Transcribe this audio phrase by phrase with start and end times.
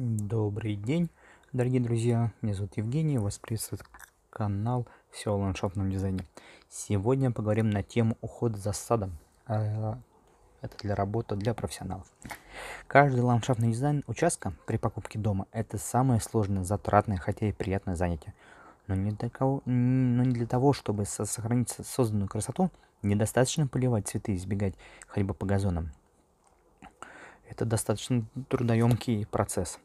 [0.00, 1.10] Добрый день,
[1.52, 2.32] дорогие друзья.
[2.40, 3.18] Меня зовут Евгений.
[3.18, 3.82] Вас приветствует
[4.30, 6.24] канал Все о ландшафтном дизайне.
[6.70, 9.18] Сегодня поговорим на тему ухода за садом.
[9.48, 9.98] А,
[10.60, 12.06] это для работы для профессионалов.
[12.86, 18.34] Каждый ландшафтный дизайн участка при покупке дома– это самое сложное, затратное, хотя и приятное занятие.
[18.86, 22.70] Но не для, кого, но не для того, чтобы сохранить созданную красоту,
[23.02, 24.76] недостаточно поливать цветы и избегать
[25.08, 25.90] ходьбы по газонам.
[27.48, 29.80] Это достаточно трудоемкий процесс.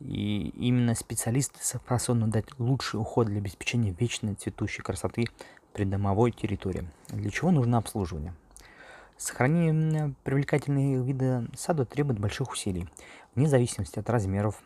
[0.00, 5.26] И именно специалисты способны дать лучший уход для обеспечения вечной цветущей красоты
[5.72, 6.88] придомовой территории.
[7.08, 8.34] Для чего нужно обслуживание?
[9.16, 12.88] Сохранение привлекательных вида сада требует больших усилий.
[13.34, 14.62] Вне зависимости от размеров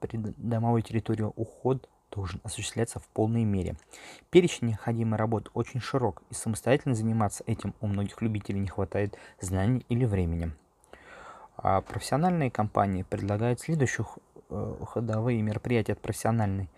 [0.00, 3.76] придомовой территории уход должен осуществляться в полной мере.
[4.30, 9.84] Перечень необходимых работ очень широк, и самостоятельно заниматься этим у многих любителей не хватает знаний
[9.88, 10.52] или времени.
[11.56, 14.06] А профессиональные компании предлагают следующие
[14.50, 16.68] э, ходовые мероприятия от профессиональной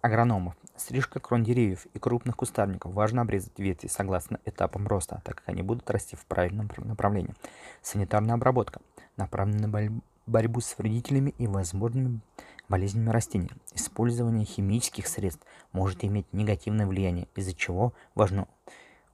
[0.00, 0.54] агрономов.
[0.76, 2.92] Стрижка крон деревьев и крупных кустарников.
[2.92, 7.34] Важно обрезать ветви согласно этапам роста, так как они будут расти в правильном направлении.
[7.82, 8.80] Санитарная обработка.
[9.16, 12.20] Направлена на борьбу с вредителями и возможными
[12.68, 13.50] болезнями растений.
[13.74, 18.46] Использование химических средств может иметь негативное влияние, из-за чего важно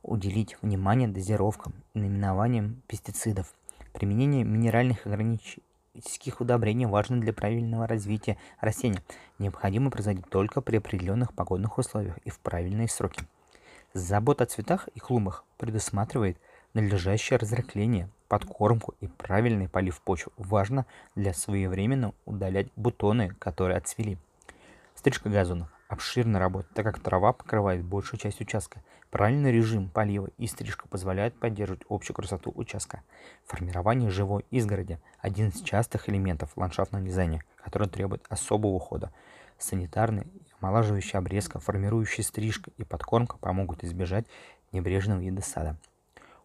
[0.03, 3.55] уделить внимание дозировкам и наименованиям пестицидов.
[3.93, 5.07] Применение минеральных
[5.95, 9.01] органических удобрений важно для правильного развития растения.
[9.39, 13.23] Необходимо производить только при определенных погодных условиях и в правильные сроки.
[13.93, 16.37] Забота о цветах и клумбах предусматривает
[16.73, 20.31] надлежащее разрыхление, подкормку и правильный полив почв.
[20.37, 20.85] Важно
[21.15, 24.19] для своевременно удалять бутоны, которые отцвели.
[24.97, 28.83] Стрижка газонов обширная работа, так как трава покрывает большую часть участка.
[29.11, 33.03] Правильный режим полива и стрижка позволяют поддерживать общую красоту участка.
[33.47, 39.13] Формирование живой изгороди– один из частых элементов ландшафтного дизайна, который требует особого ухода.
[39.59, 44.27] Санитарный и омолаживающая обрезка, формирующая стрижка и подкормка помогут избежать
[44.73, 45.79] небрежного вида сада.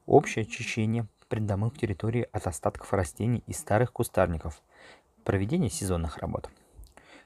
[0.05, 4.61] Общее очищение придомовых территорий от остатков растений и старых кустарников.
[5.23, 6.49] Проведение сезонных работ.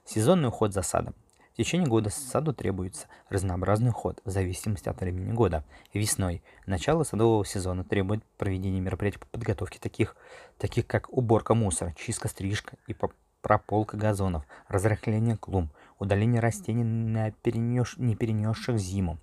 [0.06, 1.16] Сезонный уход за садом.
[1.54, 5.64] В течение года саду требуется разнообразный уход в зависимости от времени года.
[5.94, 10.16] Весной начало садового сезона требует проведения мероприятий по подготовке таких,
[10.58, 12.96] таких как уборка мусора, чистка, стрижка и
[13.42, 19.20] прополка газонов, разрыхление клумб, удаление растений, не перенесших зиму.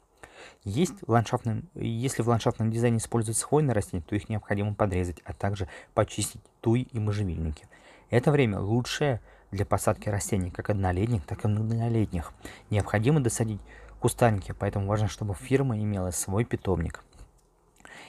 [0.63, 5.33] Есть в ландшафтном, если в ландшафтном дизайне используются хвойные растения, то их необходимо подрезать, а
[5.33, 7.67] также почистить туи и можжевельники.
[8.09, 12.33] Это время лучшее для посадки растений, как однолетних, так и многолетних.
[12.71, 13.61] Необходимо досадить
[14.01, 17.03] кустарники, поэтому важно, чтобы фирма имела свой питомник.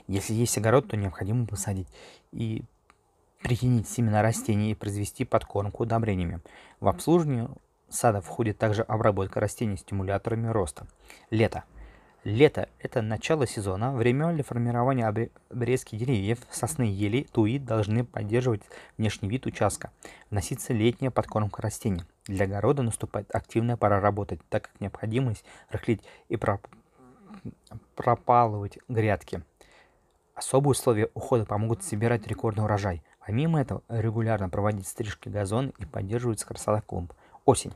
[0.08, 1.88] Если есть огород, то необходимо посадить
[2.32, 2.64] и
[3.42, 6.42] притянить семена растений и произвести подкормку удобрениями.
[6.80, 7.50] В обслуживание
[7.90, 10.88] сада входит также обработка растений стимуляторами роста.
[11.30, 11.64] Лето.
[12.24, 15.08] Лето– это начало сезона, время для формирования
[15.50, 18.62] обрезки деревьев, сосны, ели, туи должны поддерживать
[19.00, 19.90] внешний вид участка.
[20.30, 22.04] Вносится летняя подкормка растений.
[22.28, 26.38] Для огорода наступает активная пора работать, так как необходимость рыхлить и
[27.96, 29.42] пропалывать грядки.
[30.36, 33.02] Особые условия ухода помогут собирать рекордный урожай.
[33.26, 37.14] Помимо этого, регулярно проводить стрижки газон и поддерживать красота клумб.
[37.46, 37.74] Осень.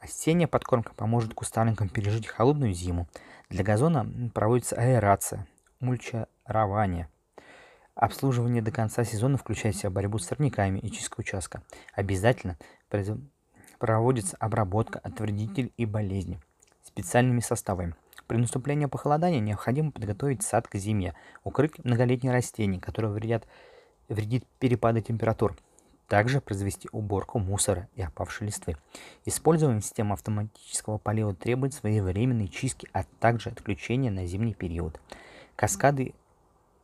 [0.00, 3.08] Осенняя подкормка поможет кустарникам пережить холодную зиму.
[3.48, 5.46] Для газона проводится аэрация,
[5.80, 7.08] мульчирование.
[7.94, 11.62] Обслуживание до конца сезона включает в себя борьбу с сорняками и чистку участка.
[11.94, 12.56] Обязательно
[13.78, 16.38] проводится обработка от вредителей и болезней
[16.82, 17.94] специальными составами.
[18.26, 21.14] При наступлении похолодания необходимо подготовить сад к зиме,
[21.44, 23.46] укрыть многолетние растения, которые вредят,
[24.08, 25.56] вредит перепады температур,
[26.08, 28.76] также произвести уборку мусора и опавшей листвы.
[29.24, 35.00] Использование системы автоматического полива требует своевременной чистки, а также отключения на зимний период.
[35.56, 36.14] Каскады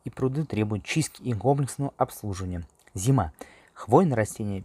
[0.04, 2.66] и пруды требуют чистки и комплексного обслуживания.
[2.94, 3.32] Зима.
[3.74, 4.62] Хвойные растения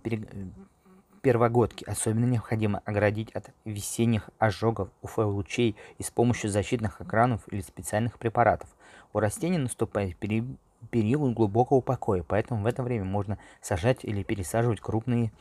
[1.21, 8.17] первогодки особенно необходимо оградить от весенних ожогов, УФ-лучей и с помощью защитных экранов или специальных
[8.17, 8.69] препаратов.
[9.13, 10.47] У растений наступает период
[10.89, 15.31] период глубокого покоя, поэтому в это время можно сажать или пересаживать крупные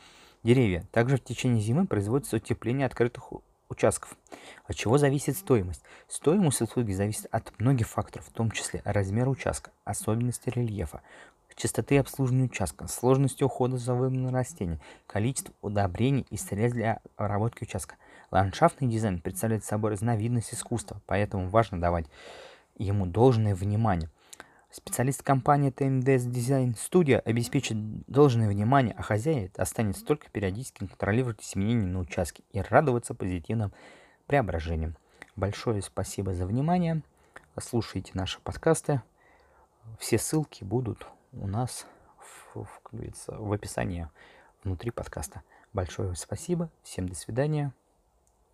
[0.43, 0.85] деревья.
[0.93, 3.33] Также в течение зимы производится утепление открытых
[3.69, 4.17] участков.
[4.67, 5.83] От чего зависит стоимость?
[6.09, 11.03] Стоимость услуги зависит от многих факторов, в том числе размера участка, особенности рельефа,
[11.57, 17.97] частоты обслуживания участка, сложности ухода за выбранным растением, количество удобрений и средств для обработки участка.
[18.31, 22.07] Ландшафтный дизайн представляет собой разновидность искусства, поэтому важно давать
[22.77, 24.11] ему должное внимание.
[24.77, 31.87] Специалист компании TMDS Design Studio обеспечит должное внимание, а хозяин останется только периодически контролировать изменения
[31.87, 33.73] на участке и радоваться позитивным
[34.27, 34.95] преображениям.
[35.35, 37.01] Большое спасибо за внимание.
[37.59, 39.01] Слушайте наши подкасты.
[39.99, 41.87] Все ссылки будут у нас
[42.53, 42.81] в, в,
[43.29, 44.11] в описании
[44.63, 45.41] внутри подкаста.
[45.73, 46.71] Большое спасибо.
[46.83, 47.73] Всем до свидания.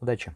[0.01, 0.33] Удачи.